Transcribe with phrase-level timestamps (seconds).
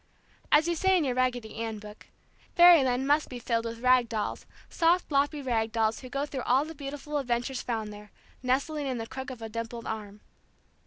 [0.51, 2.07] As you say in your Raggedy Ann book,
[2.55, 6.65] "Fairyland must be filled with rag dolls, soft loppy rag dolls who go through all
[6.65, 8.09] the beautiful adventures found there,
[8.41, 10.21] nestling in the crook of a dimpled arm."